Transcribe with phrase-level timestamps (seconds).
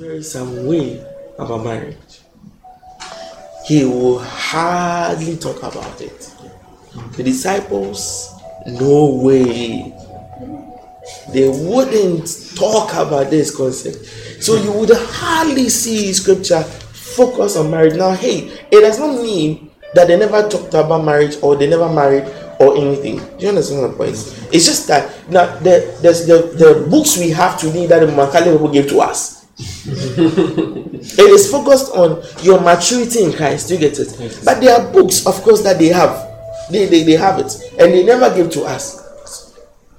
[0.00, 1.04] carry some way
[1.38, 2.20] about marriage,
[3.66, 6.34] he will hardly talk about it.
[7.16, 8.32] The disciples,
[8.66, 9.94] no way.
[11.34, 14.06] They wouldn't talk about this concept.
[14.42, 17.94] So you would hardly see scripture focus on marriage.
[17.94, 21.92] Now, hey, it does not mean that they never talked about marriage or they never
[21.92, 22.24] married
[22.58, 23.18] or anything.
[23.36, 24.16] Do you understand the point?
[24.50, 28.52] It's just that now the, there's the, the books we have today that the Macaulay
[28.52, 29.39] people gave to us.
[29.86, 33.70] It is focused on your maturity in Christ.
[33.70, 34.16] You get it?
[34.44, 36.28] But there are books, of course, that they have.
[36.70, 37.52] They, they, they have it.
[37.78, 39.00] And they never give to us.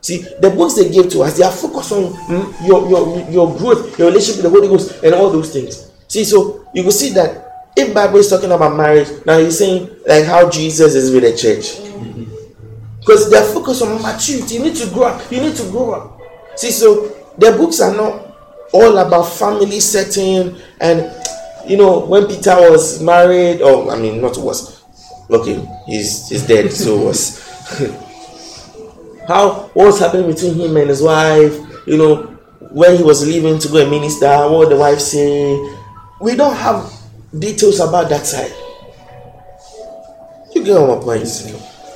[0.00, 3.58] See, the books they give to us, they are focused on mm, your, your, your
[3.58, 5.90] growth, your relationship with the Holy Ghost, and all those things.
[6.06, 9.90] See, so you can see that if Bible is talking about marriage, now he's saying
[10.06, 11.82] like how Jesus is with the church.
[13.00, 14.54] Because they're focused on maturity.
[14.54, 15.30] You need to grow up.
[15.30, 16.20] You need to grow up.
[16.56, 18.25] See, so the books are not
[18.76, 21.10] all about family setting and
[21.66, 24.84] you know when Peter was married, or I mean not was
[25.30, 27.40] okay, he's he's dead, so was
[29.28, 32.22] how what was happening between him and his wife, you know,
[32.70, 35.56] when he was leaving to go and minister, what the wife say.
[36.20, 36.90] We don't have
[37.36, 38.52] details about that side.
[40.54, 41.28] You get my point.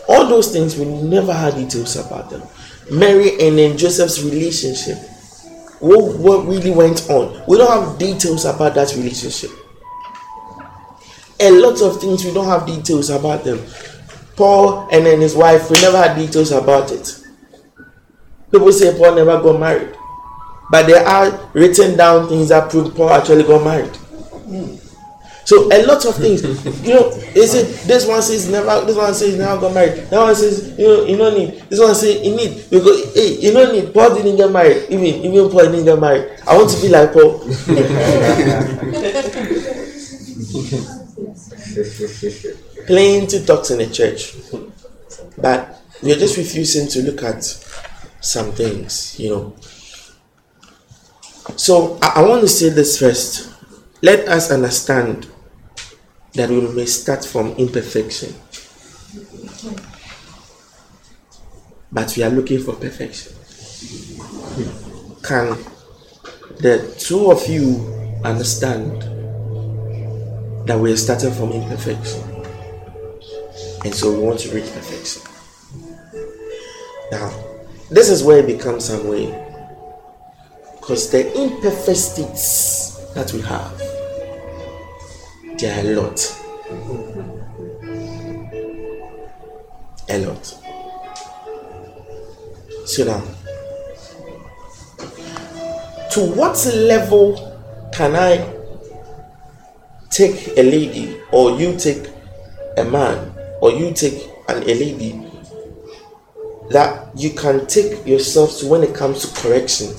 [0.08, 2.42] All those things we never had details about them.
[2.90, 4.98] Mary and then Joseph's relationship.
[5.80, 7.42] What, what really went on?
[7.48, 9.50] We don't have details about that relationship.
[11.40, 13.58] A lot of things we don't have details about them.
[14.36, 17.16] Paul and then his wife, we never had details about it.
[18.50, 19.94] People say Paul never got married,
[20.70, 23.94] but there are written down things that prove Paul actually got married.
[23.96, 24.79] Hmm.
[25.50, 26.44] So a lot of things,
[26.86, 30.20] you know, is it this one says never, this one says never got married, that
[30.20, 33.52] one says you know you don't need, this one says you need because hey you
[33.52, 33.92] don't need.
[33.92, 36.38] Paul didn't get married, even even Paul didn't get married.
[36.46, 37.40] I want to be like Paul.
[42.86, 44.36] Plenty talks in the church,
[45.36, 47.42] but we are just refusing to look at
[48.20, 49.56] some things, you know.
[51.56, 53.48] So I, I want to say this first.
[54.00, 55.26] Let us understand
[56.34, 58.34] that we may start from imperfection.
[61.92, 63.32] But we are looking for perfection.
[65.22, 65.56] Can
[66.58, 69.02] the two of you understand
[70.66, 72.22] that we are starting from imperfection?
[73.84, 75.22] And so we want to reach perfection.
[77.10, 77.32] Now,
[77.90, 79.26] this is where it becomes some way.
[80.78, 83.89] Because the imperfect states that we have,
[85.60, 86.36] there are a lot.
[90.08, 90.46] A lot.
[92.86, 93.20] So now,
[96.10, 98.38] to what level can I
[100.08, 102.08] take a lady, or you take
[102.78, 105.26] a man, or you take an, a lady
[106.70, 109.94] that you can take yourself to when it comes to correction?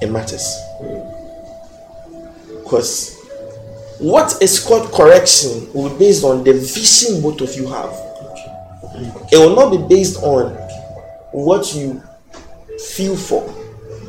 [0.00, 0.54] It matters.
[2.68, 3.16] Because
[3.98, 7.90] what is called correction will be based on the vision both of you have.
[9.32, 10.52] It will not be based on
[11.32, 12.02] what you
[12.90, 13.42] feel for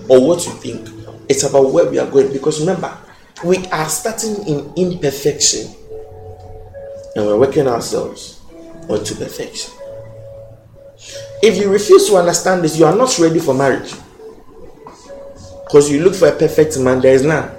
[0.09, 0.90] or what you think.
[1.30, 2.34] It's about where we are going.
[2.34, 2.97] Because remember,
[3.46, 5.74] we are starting in imperfection
[7.16, 8.41] and we're working ourselves
[8.90, 9.72] onto perfection.
[11.41, 13.94] If you refuse to understand this, you are not ready for marriage.
[15.64, 17.59] Because you look for a perfect man, there is none.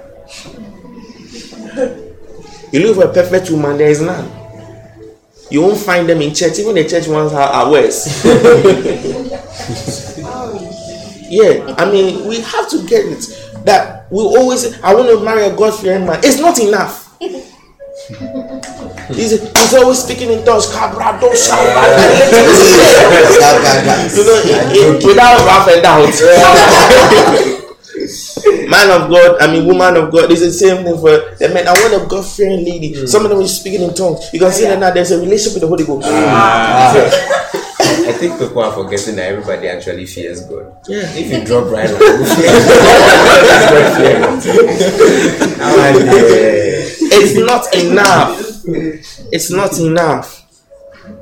[2.71, 4.31] You look for a perfect woman, there is none.
[5.49, 6.57] You won't find them in church.
[6.59, 8.23] Even the church ones are, are worse.
[11.29, 13.25] yeah, I mean, we have to get it
[13.65, 16.19] that we always I want to marry a God fearing man.
[16.23, 17.09] It's not enough.
[19.09, 20.67] He's, he's always speaking in tongues.
[24.15, 27.47] You know, without rough and doubt.
[28.71, 31.67] Man of God, I mean woman of God, it's the same thing for the men.
[31.67, 32.93] I want a God fearing lady.
[32.93, 33.07] Mm.
[33.07, 34.29] Some of them is speaking in tongues.
[34.31, 36.07] You can see that now there's a relationship with the Holy Ghost.
[36.09, 36.95] Ah.
[37.81, 40.73] I think people are forgetting that everybody actually fears God.
[40.87, 41.03] Yeah.
[41.13, 41.97] If you drop right now,
[47.13, 48.63] it's not enough.
[49.31, 50.40] It's not enough.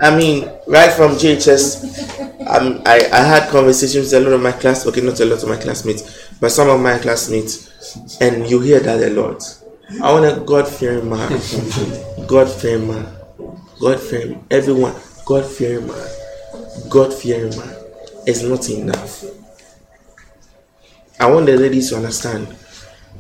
[0.02, 4.52] I mean, right from JHS, um, I, I had conversations with a lot of my
[4.52, 8.60] class, okay, not a lot of my classmates, but some of my classmates, and you
[8.60, 9.44] hear that a lot.
[10.02, 11.30] I want a God fearing man,
[12.28, 13.08] God fearing man,
[13.80, 14.96] God fearing everyone,
[15.26, 16.08] God fearing man,
[16.90, 17.76] God fearing man.
[18.26, 19.24] is not enough.
[21.20, 22.56] I want the ladies to understand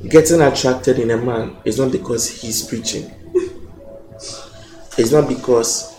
[0.07, 3.11] getting attracted in a man is not because he's preaching,
[4.97, 5.98] it's not because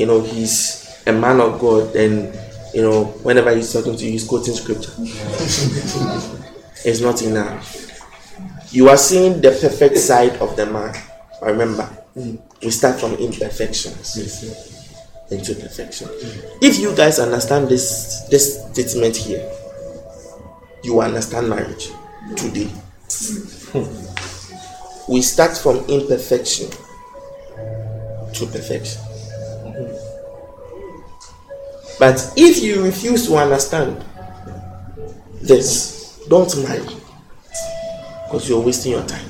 [0.00, 2.34] you know he's a man of God and
[2.72, 4.92] you know whenever he's talking to you, he's quoting scripture.
[6.88, 7.76] it's not enough.
[8.72, 10.94] You are seeing the perfect side of the man.
[11.42, 11.86] Remember,
[12.16, 12.40] mm.
[12.62, 14.16] we start from imperfections
[15.30, 16.08] into perfection.
[16.62, 19.52] If you guys understand this this statement here,
[20.82, 21.90] you understand marriage
[22.36, 22.70] today.
[23.72, 25.12] Hmm.
[25.12, 26.70] We start from imperfection
[28.32, 29.02] to perfection.
[31.98, 34.02] But if you refuse to understand
[35.42, 36.86] this, don't marry
[38.24, 39.26] because you're wasting your time.